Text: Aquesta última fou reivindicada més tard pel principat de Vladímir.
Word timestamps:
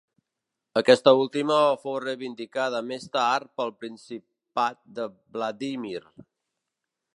Aquesta 0.79 1.11
última 1.23 1.57
fou 1.83 1.97
reivindicada 2.05 2.81
més 2.93 3.05
tard 3.17 3.53
pel 3.61 3.75
principat 3.85 4.83
de 5.01 5.09
Vladímir. 5.37 6.05